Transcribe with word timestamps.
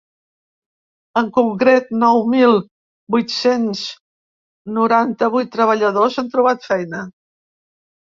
En 1.21 1.29
concret, 1.35 1.91
nou 2.05 2.23
mil 2.31 2.57
vuit-cents 3.17 3.85
noranta-vuit 4.81 5.55
treballadors 5.61 6.23
han 6.23 6.37
trobat 6.37 6.71
feina. 6.75 7.09